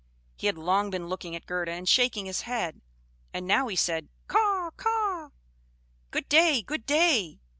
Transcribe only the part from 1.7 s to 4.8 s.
and shaking his head; and now he said, "Caw!